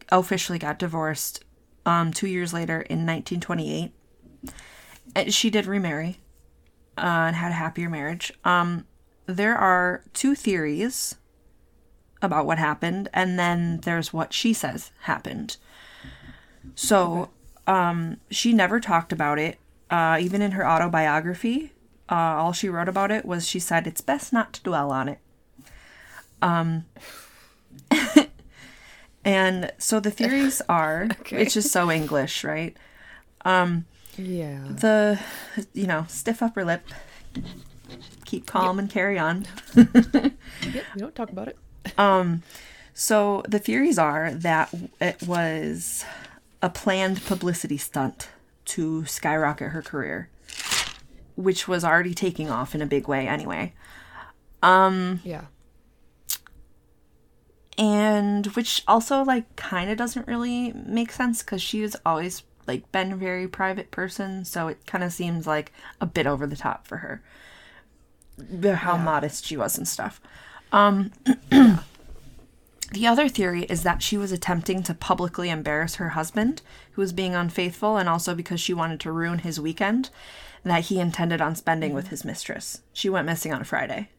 [0.09, 1.43] officially got divorced
[1.85, 3.91] um, two years later in 1928.
[5.15, 6.19] And She did remarry
[6.97, 8.33] uh, and had a happier marriage.
[8.43, 8.85] Um,
[9.25, 11.15] there are two theories
[12.21, 15.57] about what happened, and then there's what she says happened.
[16.75, 17.29] So,
[17.67, 19.57] um, she never talked about it.
[19.89, 21.73] Uh, even in her autobiography,
[22.09, 25.09] uh, all she wrote about it was she said it's best not to dwell on
[25.09, 25.19] it.
[26.41, 26.85] Um,
[29.25, 32.75] and so the theories are it's just so English, right?
[34.17, 34.63] Yeah.
[34.69, 35.19] The,
[35.73, 36.83] you know, stiff upper lip,
[38.25, 39.45] keep calm and carry on.
[40.73, 40.85] Yep.
[40.95, 41.57] We don't talk about it.
[42.93, 46.05] So the theories are that it was
[46.61, 48.29] a planned publicity stunt
[48.65, 50.29] to skyrocket her career,
[51.35, 53.73] which was already taking off in a big way anyway.
[54.61, 55.45] Um, yeah.
[57.77, 62.91] And which also like kind of doesn't really make sense cuz she has always like
[62.91, 66.55] been a very private person, so it kind of seems like a bit over the
[66.55, 67.23] top for her.
[68.75, 70.21] How modest she was and stuff.
[70.71, 71.11] Um
[72.91, 77.13] The other theory is that she was attempting to publicly embarrass her husband, who was
[77.13, 80.09] being unfaithful, and also because she wanted to ruin his weekend
[80.63, 82.81] that he intended on spending with his mistress.
[82.91, 84.09] She went missing on a Friday.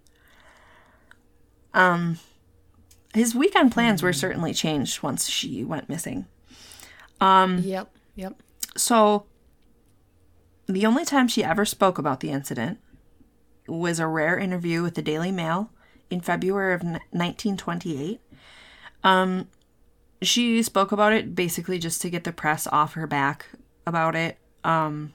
[1.75, 2.19] Um,
[3.13, 6.25] his weekend plans were certainly changed once she went missing.
[7.21, 7.95] Um, Yep.
[8.17, 8.43] Yep.
[8.75, 9.27] So,
[10.67, 12.79] the only time she ever spoke about the incident
[13.69, 15.71] was a rare interview with the Daily Mail
[16.13, 18.21] in February of 1928.
[19.03, 19.49] Um,
[20.21, 23.47] she spoke about it basically just to get the press off her back
[23.87, 24.39] about it.
[24.63, 25.13] Um,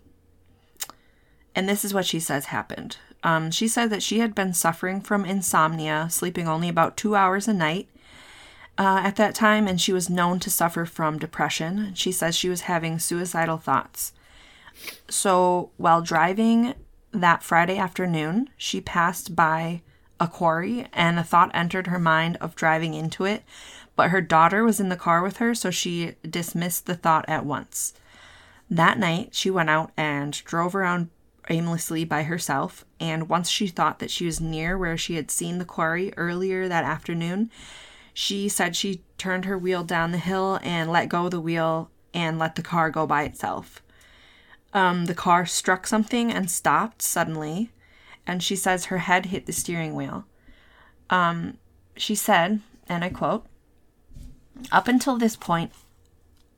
[1.55, 2.97] and this is what she says happened.
[3.23, 7.47] Um, she said that she had been suffering from insomnia, sleeping only about two hours
[7.47, 7.87] a night
[8.77, 11.93] uh, at that time, and she was known to suffer from depression.
[11.95, 14.13] She says she was having suicidal thoughts.
[15.09, 16.75] So while driving
[17.11, 19.81] that Friday afternoon, she passed by
[20.19, 23.43] a quarry, and a thought entered her mind of driving into it,
[23.95, 27.45] but her daughter was in the car with her, so she dismissed the thought at
[27.45, 27.93] once.
[28.69, 31.09] That night, she went out and drove around
[31.49, 35.57] aimlessly by herself, and once she thought that she was near where she had seen
[35.57, 37.49] the quarry earlier that afternoon,
[38.13, 42.39] she said she turned her wheel down the hill and let go the wheel and
[42.39, 43.81] let the car go by itself.
[44.73, 47.71] Um, the car struck something and stopped suddenly,
[48.27, 50.25] and she says her head hit the steering wheel.
[51.09, 51.57] Um,
[51.95, 53.45] she said, and I quote,
[54.71, 55.71] Up until this point,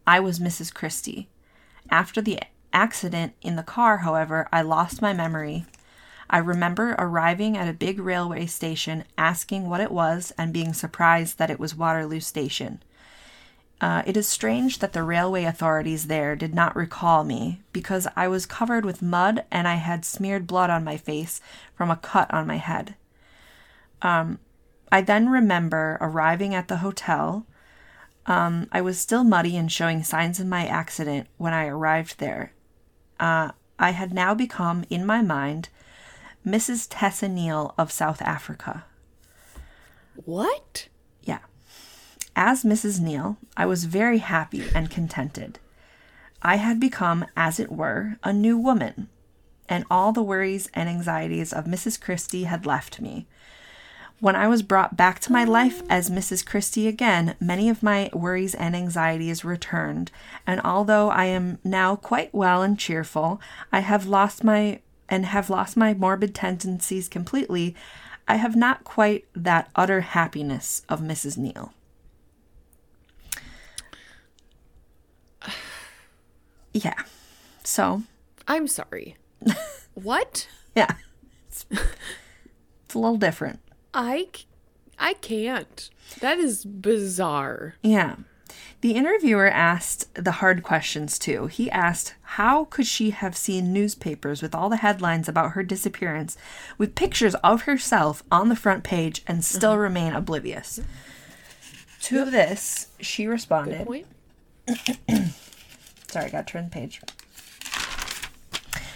[0.07, 0.73] I was Mrs.
[0.73, 1.29] Christie.
[1.91, 2.39] After the
[2.73, 5.65] accident in the car, however, I lost my memory.
[6.29, 11.37] I remember arriving at a big railway station, asking what it was, and being surprised
[11.37, 12.83] that it was Waterloo Station.
[13.81, 18.27] Uh, it is strange that the railway authorities there did not recall me because I
[18.27, 21.39] was covered with mud and I had smeared blood on my face
[21.75, 22.95] from a cut on my head.
[24.01, 24.39] Um,
[24.91, 27.45] I then remember arriving at the hotel.
[28.25, 32.53] Um, I was still muddy and showing signs of my accident when I arrived there.
[33.17, 35.69] Uh, I had now become, in my mind,
[36.45, 36.87] Mrs.
[36.89, 38.85] Tessa Neele of South Africa.
[40.25, 40.89] What?
[42.41, 43.01] As Mrs.
[43.01, 45.59] Neele, I was very happy and contented.
[46.41, 49.09] I had become, as it were, a new woman,
[49.67, 51.99] and all the worries and anxieties of Mrs.
[51.99, 53.27] Christie had left me.
[54.21, 56.45] When I was brought back to my life as Mrs.
[56.45, 60.09] Christie again, many of my worries and anxieties returned,
[60.47, 65.49] and although I am now quite well and cheerful, I have lost my and have
[65.49, 67.75] lost my morbid tendencies completely,
[68.29, 71.37] I have not quite that utter happiness of Mrs.
[71.37, 71.73] Neele.
[76.73, 77.01] Yeah.
[77.63, 78.03] So,
[78.47, 79.15] I'm sorry.
[79.93, 80.47] what?
[80.75, 80.95] yeah.
[81.47, 83.59] It's, it's a little different.
[83.93, 84.27] I,
[84.97, 85.89] I can't.
[86.19, 87.75] That is bizarre.
[87.81, 88.15] Yeah.
[88.81, 91.47] The interviewer asked the hard questions too.
[91.47, 96.37] He asked, How could she have seen newspapers with all the headlines about her disappearance
[96.77, 99.79] with pictures of herself on the front page and still uh-huh.
[99.79, 100.79] remain oblivious?
[102.03, 103.85] To this, she responded.
[106.09, 107.01] Sorry, I got to turn the page.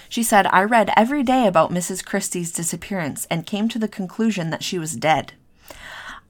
[0.09, 2.05] She said, I read every day about Mrs.
[2.05, 5.33] Christie's disappearance and came to the conclusion that she was dead.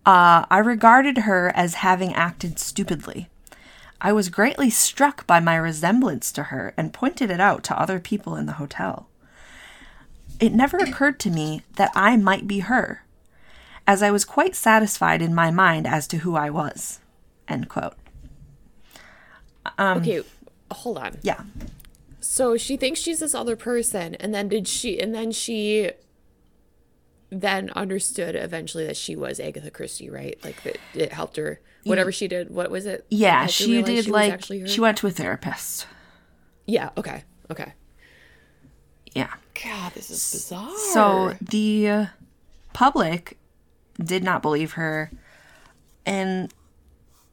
[0.06, 3.30] Uh, I regarded her as having acted stupidly.
[4.02, 8.00] I was greatly struck by my resemblance to her and pointed it out to other
[8.00, 9.08] people in the hotel.
[10.40, 13.04] It never occurred to me that I might be her,
[13.88, 17.00] as I was quite satisfied in my mind as to who I was.
[17.48, 17.96] End quote.
[19.80, 20.24] okay,
[20.74, 21.18] hold on.
[21.22, 21.42] Yeah.
[22.20, 25.00] So she thinks she's this other person, and then did she?
[25.00, 25.92] And then she
[27.30, 30.38] then understood eventually that she was Agatha Christie, right?
[30.44, 31.60] Like that it helped her.
[31.84, 33.06] Whatever she did, what was it?
[33.10, 35.86] Yeah, she did was like she went to a therapist.
[36.66, 36.92] Yeah.
[36.96, 37.24] Okay.
[37.52, 37.74] Okay.
[39.14, 39.34] Yeah.
[39.62, 40.72] God, this is bizarre.
[40.94, 42.08] So the
[42.72, 43.38] public
[44.02, 45.12] did not believe her.
[46.06, 46.54] And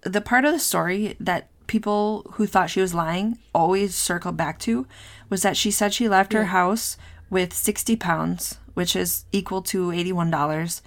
[0.03, 4.59] the part of the story that people who thought she was lying always circled back
[4.59, 4.89] to
[5.29, 6.97] was that she said she left her house
[7.31, 10.83] with 60 pounds, which is equal to $81.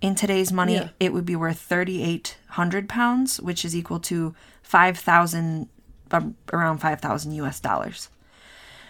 [0.00, 0.88] In today's money, Yeah.
[1.00, 5.68] it would be worth 3,800 pounds, which is equal to 5,000,
[6.12, 8.08] um, around 5,000 US dollars.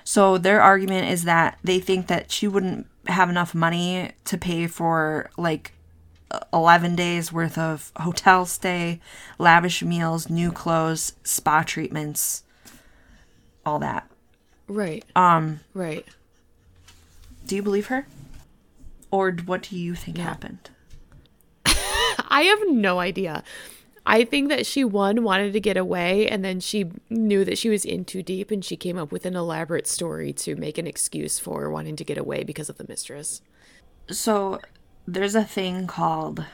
[0.04, 4.66] So their argument is that they think that she wouldn't have enough money to pay
[4.66, 5.72] for like
[6.52, 9.00] 11 days worth of hotel stay,
[9.38, 12.42] lavish meals, new clothes, spa treatments,
[13.64, 14.10] all that.
[14.68, 15.04] right.
[15.14, 15.60] Um.
[15.72, 16.06] Right.
[17.46, 18.06] Do you believe her?
[19.10, 20.70] Or what do you think happened?
[21.66, 23.44] I have no idea.
[24.06, 27.70] I think that she one wanted to get away and then she knew that she
[27.70, 30.86] was in too deep and she came up with an elaborate story to make an
[30.86, 33.40] excuse for wanting to get away because of the mistress.
[34.10, 34.60] So
[35.06, 36.44] there's a thing called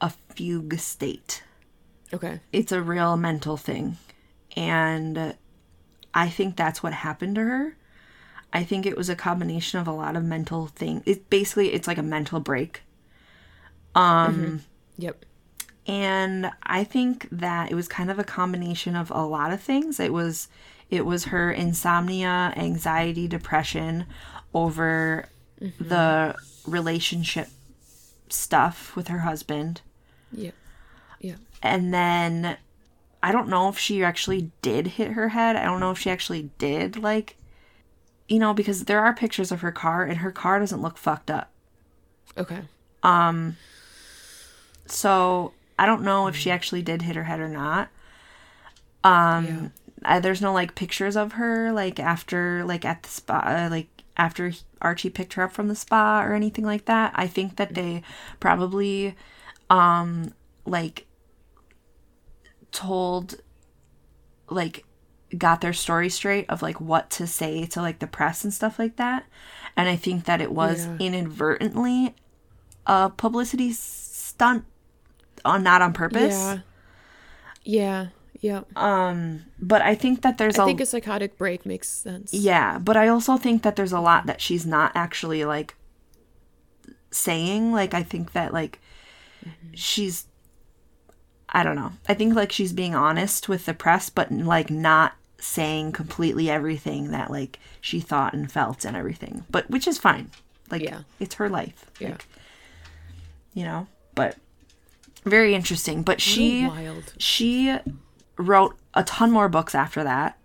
[0.00, 1.42] a fugue state.
[2.12, 2.40] Okay.
[2.52, 3.98] it's a real mental thing
[4.56, 5.34] and
[6.14, 7.76] i think that's what happened to her
[8.50, 11.02] i think it was a combination of a lot of mental things.
[11.04, 12.80] it basically it's like a mental break
[13.94, 14.62] Um
[14.96, 15.24] Yep.
[15.86, 20.00] and i think that it was kind of a combination of a lot of things
[20.00, 20.48] it was
[20.88, 24.06] it was her insomnia anxiety depression
[24.54, 25.26] over
[25.78, 26.34] the
[26.66, 27.48] relationship
[28.32, 29.80] stuff with her husband
[30.32, 30.50] Yeah.
[31.20, 31.36] Yeah.
[31.62, 32.56] and then
[33.22, 35.56] I don't know if she actually did hit her head.
[35.56, 37.36] I don't know if she actually did like
[38.28, 41.30] you know because there are pictures of her car and her car doesn't look fucked
[41.30, 41.50] up.
[42.36, 42.60] Okay.
[43.02, 43.56] Um
[44.86, 47.88] so, I don't know if she actually did hit her head or not.
[49.04, 49.72] Um
[50.04, 53.88] I, there's no like pictures of her like after like at the spa uh, like
[54.18, 54.52] after
[54.82, 57.12] Archie picked her up from the spa or anything like that.
[57.14, 58.02] I think that they
[58.40, 59.14] probably
[59.70, 60.34] um
[60.66, 61.06] like
[62.72, 63.36] told
[64.50, 64.84] like
[65.36, 68.78] got their story straight of like what to say to like the press and stuff
[68.78, 69.26] like that.
[69.76, 70.96] And I think that it was Yeah.
[71.06, 72.14] inadvertently
[72.86, 74.64] a publicity stunt
[75.44, 76.32] on not on purpose.
[76.34, 76.58] Yeah.
[77.64, 78.06] Yeah.
[78.40, 78.62] Yeah.
[78.76, 82.32] Um, but I think that there's I a think a psychotic break makes sense.
[82.32, 85.74] Yeah, but I also think that there's a lot that she's not actually like
[87.10, 87.72] saying.
[87.72, 88.80] Like I think that like
[89.44, 89.74] mm-hmm.
[89.74, 90.26] she's
[91.48, 91.92] I don't know.
[92.08, 97.10] I think like she's being honest with the press but like not saying completely everything
[97.10, 99.44] that like she thought and felt and everything.
[99.50, 100.30] But which is fine.
[100.70, 101.02] Like Yeah.
[101.18, 101.86] it's her life.
[101.98, 102.10] Yeah.
[102.10, 102.26] Like,
[103.54, 103.88] you know.
[104.14, 104.36] But
[105.24, 106.02] very interesting.
[106.02, 107.14] But she wild.
[107.18, 107.76] she
[108.38, 110.38] wrote a ton more books after that.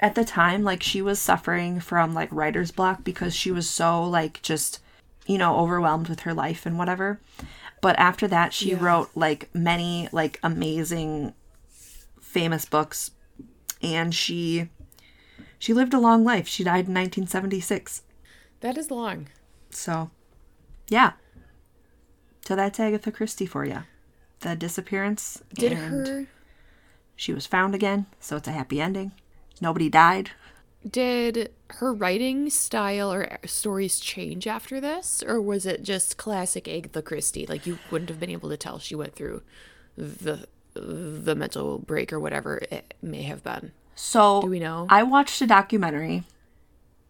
[0.00, 4.04] At the time, like she was suffering from like writer's block because she was so
[4.04, 4.78] like just,
[5.26, 7.20] you know, overwhelmed with her life and whatever.
[7.80, 8.78] But after that, she Yeah.
[8.80, 11.34] wrote like many like amazing
[12.20, 13.10] famous books
[13.82, 14.68] and she
[15.58, 16.46] she lived a long life.
[16.46, 18.02] She died in 1976.
[18.60, 19.28] That is long.
[19.70, 20.10] So,
[20.88, 21.12] yeah.
[22.46, 23.82] So that's Agatha Christie for you.
[24.40, 25.42] The disappearance.
[25.52, 26.26] Did and her
[27.18, 29.12] She was found again, so it's a happy ending.
[29.60, 30.30] Nobody died.
[30.88, 31.50] did
[31.80, 37.46] her writing style or stories change after this or was it just classic Agatha Christie
[37.46, 39.42] like you wouldn't have been able to tell she went through
[39.96, 44.86] the the mental break or whatever it may have been So Do we know?
[44.88, 46.22] I watched a documentary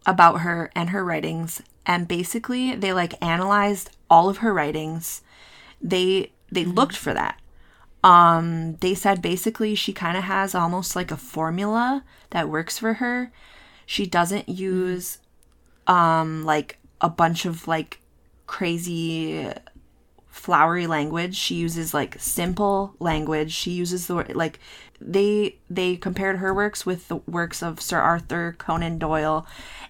[0.07, 5.21] about her and her writings, and basically they like analyzed all of her writings.
[5.83, 6.73] They they mm-hmm.
[6.73, 7.39] looked for that.
[8.05, 12.95] Um, they said basically she kind of has almost like a formula that works for
[12.95, 13.33] her.
[13.87, 15.19] She doesn't use
[15.87, 18.01] um like a bunch of like
[18.47, 19.53] crazy
[20.29, 21.35] flowery language.
[21.37, 23.53] She uses like simple language.
[23.53, 24.61] She uses the word like
[25.01, 29.47] they they compared her works with the works of Sir Arthur Conan Doyle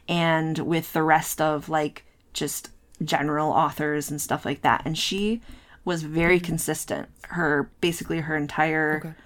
[0.08, 2.70] and with the rest of like just
[3.02, 4.82] general authors and stuff like that.
[4.84, 5.40] And she
[5.88, 7.08] was very consistent.
[7.22, 9.16] Her basically her entire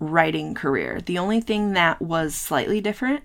[0.00, 1.00] writing career.
[1.00, 3.22] The only thing that was slightly different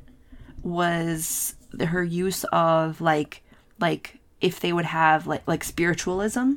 [0.61, 3.41] was the- her use of like
[3.79, 6.53] like if they would have like like spiritualism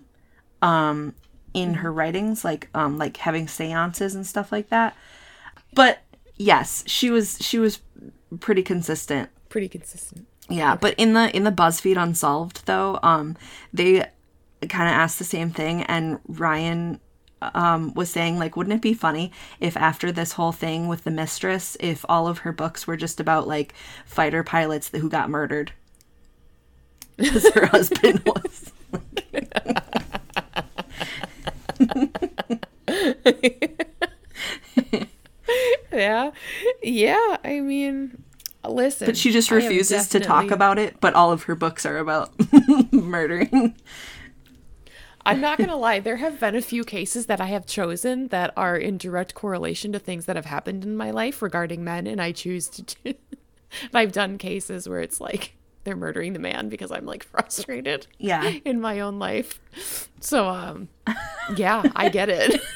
[0.61, 1.15] um
[1.55, 4.95] in her writings like um like having seances and stuff like that.
[5.73, 6.01] But
[6.37, 7.81] yes she was she was
[8.41, 9.31] pretty consistent.
[9.49, 10.27] Pretty consistent.
[10.51, 13.37] Yeah but in the in the buzzfeed unsolved though um
[13.73, 14.07] they
[14.71, 17.01] kind of asked the same thing and ryan
[17.55, 21.11] um was saying like wouldn't it be funny if after this whole thing with the
[21.11, 23.75] mistress if all of her books were just about like
[24.07, 25.73] fighter pilots that, who got murdered?
[27.17, 28.73] Because her husband was
[35.93, 36.31] yeah.
[36.83, 38.23] Yeah I mean
[38.67, 41.99] listen but she just refuses to talk about it but all of her books are
[41.99, 42.33] about
[42.93, 43.75] murdering
[45.27, 48.53] I'm not gonna lie, there have been a few cases that I have chosen that
[48.57, 52.21] are in direct correlation to things that have happened in my life regarding men, and
[52.21, 53.15] I choose to do.
[53.95, 58.07] I've done cases where it's like they're murdering the man because I'm like frustrated.
[58.19, 58.59] Yeah.
[58.65, 59.61] In my own life,
[60.21, 60.89] so um,
[61.57, 62.61] yeah, I get it.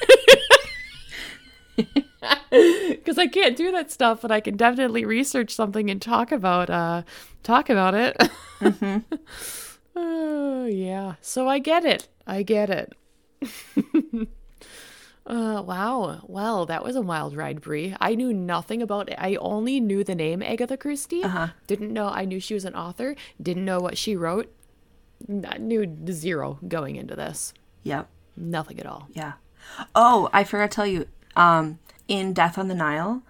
[2.50, 6.68] Because I can't do that stuff, but I can definitely research something and talk about
[6.68, 7.02] uh
[7.42, 8.16] talk about it.
[10.00, 11.14] Oh, yeah.
[11.20, 12.06] So I get it.
[12.29, 12.93] I get it.
[15.27, 16.21] uh, wow.
[16.27, 17.97] Well, that was a wild ride, Bri.
[18.01, 19.17] I knew nothing about it.
[19.19, 21.25] I only knew the name Agatha Christie.
[21.25, 21.49] Uh-huh.
[21.67, 22.09] Didn't know.
[22.09, 23.17] I knew she was an author.
[23.43, 24.53] Didn't know what she wrote.
[25.49, 27.53] I knew zero going into this.
[27.83, 29.09] yep Nothing at all.
[29.12, 29.33] Yeah.
[29.95, 31.07] Oh, I forgot to tell you.
[31.35, 33.23] Um, in Death on the Nile,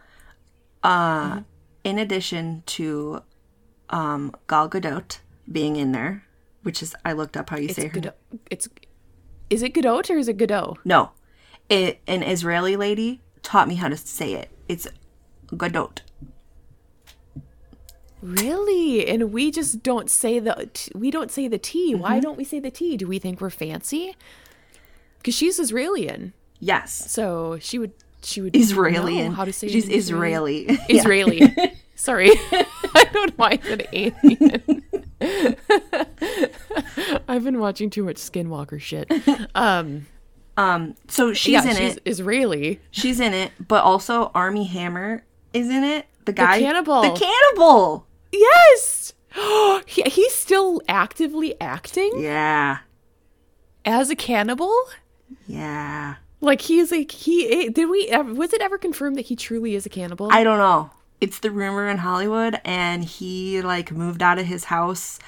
[0.83, 1.41] uh,
[1.85, 3.23] in addition to
[3.91, 5.19] um Gal Gadot
[5.51, 6.25] being in there,
[6.63, 7.95] which is I looked up how you It's say her.
[7.95, 8.13] Godot.
[8.51, 8.69] It's
[9.51, 10.77] is it Godot or is it Godot?
[10.85, 11.11] No,
[11.69, 14.51] it an Israeli lady taught me how to say it.
[14.69, 14.87] It's
[15.49, 16.01] Gadot.
[18.21, 19.07] Really?
[19.07, 21.95] And we just don't say the t- we don't say the T.
[21.95, 22.21] Why mm-hmm.
[22.21, 22.97] don't we say the T?
[22.97, 24.17] Do we think we're fancy?
[25.19, 26.33] Because she's Israelian.
[26.59, 29.25] Yes, so she would she would Israeli.
[29.29, 30.65] how to say She's Israeli.
[30.89, 31.39] Israeli.
[31.39, 31.75] Israeli.
[31.95, 32.31] Sorry,
[32.95, 34.85] I don't know why I said alien.
[37.29, 39.11] I've been watching too much Skinwalker shit.
[39.55, 40.07] Um,
[40.57, 42.03] Um, so she's yeah, in she's it.
[42.05, 42.81] Israeli.
[42.91, 46.07] She's in it, but also Armie Hammer is in it.
[46.25, 47.03] The guy, cannibal.
[47.03, 48.07] the cannibal.
[48.33, 49.15] Yes,
[49.87, 52.79] he, he's still actively acting Yeah,
[53.85, 54.75] as a cannibal.
[55.47, 56.17] yeah.
[56.41, 59.87] Like he's like he did we ever was it ever confirmed that he truly is
[59.87, 60.29] a cannibal?
[60.31, 60.91] I don't know.
[61.21, 65.19] It's the rumor in Hollywood, and he like moved out of his house.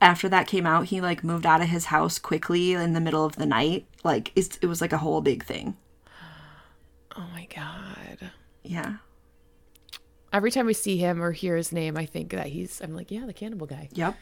[0.00, 3.24] After that came out, he like moved out of his house quickly in the middle
[3.24, 3.86] of the night.
[4.04, 5.76] Like it's, it was like a whole big thing.
[7.16, 8.30] Oh my god.
[8.62, 8.96] Yeah.
[10.32, 12.80] Every time we see him or hear his name, I think that he's.
[12.82, 13.88] I'm like, yeah, the cannibal guy.
[13.92, 14.16] Yep.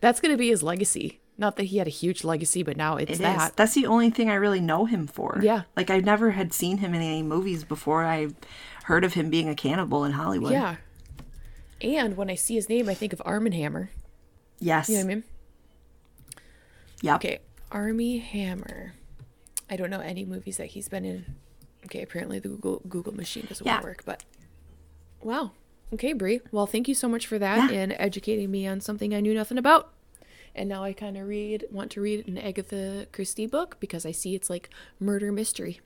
[0.00, 1.20] That's gonna be his legacy.
[1.36, 3.18] Not that he had a huge legacy, but now it's It is.
[3.20, 3.56] that.
[3.56, 5.38] That's the only thing I really know him for.
[5.42, 5.62] Yeah.
[5.76, 8.28] Like I never had seen him in any movies before I
[8.88, 10.52] heard of him being a cannibal in Hollywood.
[10.52, 10.76] Yeah.
[11.82, 13.90] And when I see his name, I think of Arm and Hammer.
[14.60, 14.88] Yes.
[14.88, 15.24] You know what I mean?
[17.02, 17.14] Yeah.
[17.16, 17.38] Okay,
[17.70, 18.94] Armie Hammer.
[19.70, 21.36] I don't know any movies that he's been in.
[21.84, 23.82] Okay, apparently the Google Google machine doesn't Yeah.
[23.82, 24.24] work, but
[25.22, 25.52] wow.
[25.92, 26.40] Okay, Bri.
[26.50, 27.78] Well, thank you so much for that Yeah.
[27.78, 29.92] and educating me on something I knew nothing about.
[30.54, 34.12] And now I kind of read, want to read an Agatha Christie book because I
[34.12, 35.80] see it's like murder mystery.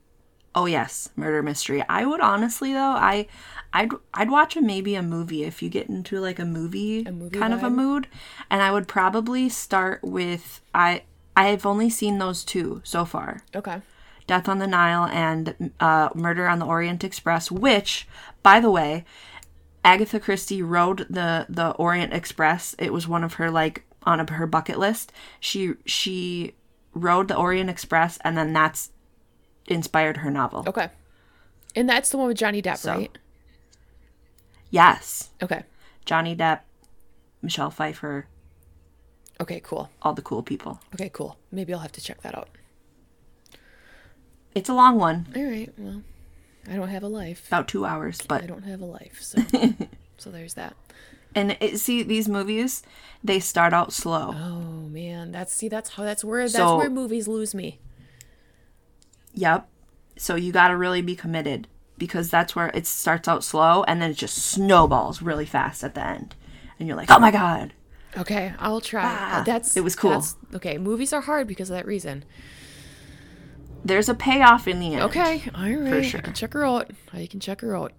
[0.55, 1.83] Oh yes, murder mystery.
[1.89, 3.27] I would honestly though, I
[3.73, 7.39] I'd I'd watch a maybe a movie if you get into like a movie, movie
[7.39, 8.07] kind of a mood,
[8.49, 11.03] and I would probably start with I
[11.35, 13.41] I've only seen those two so far.
[13.55, 13.81] Okay.
[14.27, 18.07] Death on the Nile and uh, Murder on the Orient Express, which,
[18.41, 19.03] by the way,
[19.83, 22.75] Agatha Christie rode the the Orient Express.
[22.77, 25.11] It was one of her like on a, her bucket list.
[25.39, 26.53] She she
[26.93, 28.91] rode the Orient Express, and then that's
[29.67, 30.63] inspired her novel.
[30.67, 30.89] Okay.
[31.75, 33.17] And that's the one with Johnny Depp, So- right?
[34.69, 35.63] Yes, Okay.
[36.05, 36.61] Johnny Depp,
[37.41, 38.25] Michelle Pfeiffer,
[39.39, 39.89] Okay, cool.
[40.01, 40.79] all the cool people.
[40.95, 41.37] Okay, cool.
[41.51, 42.49] Maybe I'll have to check that out.
[44.55, 45.71] It's a long one, All right.
[45.77, 46.01] Well,
[46.69, 47.47] I don't have a life.
[47.47, 49.41] about two hours, but I don't have a life, so
[50.17, 50.75] so there's that.
[51.35, 52.83] and it, see these movies,
[53.23, 54.33] they start out slow.
[54.35, 57.79] Oh man, that's see that's how that's where that's where movies lose me.
[59.33, 59.67] Yep.
[60.17, 61.67] So you got to really be committed
[61.97, 65.95] because that's where it starts out slow and then it just snowballs really fast at
[65.95, 66.35] the end.
[66.79, 67.73] And you're like, "Oh my god."
[68.15, 69.03] Okay, I'll try.
[69.03, 70.23] Ah, that's it was cool.
[70.53, 72.23] okay, movies are hard because of that reason.
[73.85, 75.03] There's a payoff in the end.
[75.03, 76.05] Okay, all right.
[76.05, 76.19] sure.
[76.19, 76.91] I can check her out.
[77.11, 77.93] I can check her out.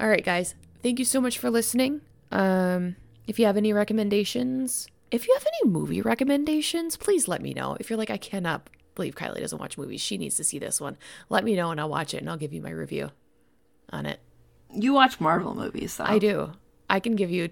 [0.00, 0.54] All right, guys.
[0.82, 2.00] Thank you so much for listening.
[2.32, 2.96] Um,
[3.26, 7.76] if you have any recommendations, if you have any movie recommendations, please let me know.
[7.78, 10.80] If you're like, I cannot believe Kylie doesn't watch movies, she needs to see this
[10.80, 10.96] one.
[11.28, 13.10] Let me know and I'll watch it and I'll give you my review
[13.90, 14.20] on it.
[14.72, 16.04] You watch Marvel movies though.
[16.04, 16.52] I do.
[16.88, 17.50] I can give you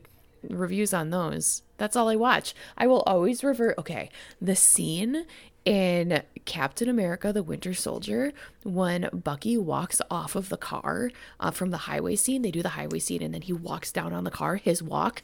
[0.49, 1.63] reviews on those.
[1.77, 2.55] That's all I watch.
[2.77, 3.79] I will always revert.
[3.79, 5.27] Okay, the scene
[5.65, 8.33] in Captain America: The Winter Soldier
[8.65, 12.43] when Bucky walks off of the car uh, from the highway scene.
[12.43, 14.57] They do the highway scene, and then he walks down on the car.
[14.57, 15.23] His walk,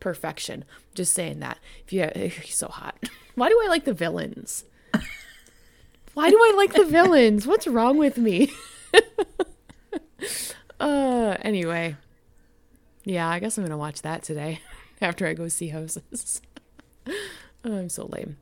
[0.00, 0.64] perfection.
[0.94, 1.58] Just saying that.
[1.86, 2.10] If you,
[2.42, 2.96] he's so hot.
[3.34, 4.64] Why do I like the villains?
[6.14, 7.46] Why do I like the villains?
[7.46, 8.50] What's wrong with me?
[10.80, 11.96] uh, anyway.
[13.04, 14.60] Yeah, I guess I'm gonna watch that today
[15.00, 16.40] after I go see houses.
[17.66, 18.36] Oh, I'm so lame.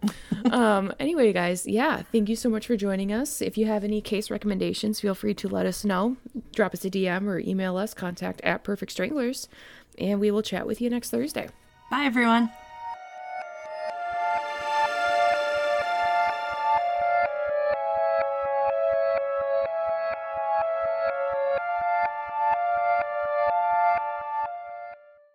[0.51, 3.41] um, anyway, guys, yeah, thank you so much for joining us.
[3.41, 6.17] If you have any case recommendations, feel free to let us know.
[6.53, 9.49] Drop us a DM or email us, contact at Perfect Stranglers,
[9.97, 11.49] and we will chat with you next Thursday.
[11.89, 12.51] Bye everyone.